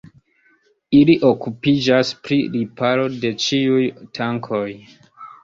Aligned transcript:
Ili 0.99 1.15
okupiĝas 1.29 2.13
pri 2.23 2.39
riparo 2.57 3.05
de 3.27 3.33
ĉiuj 3.45 3.85
tankoj. 4.21 4.65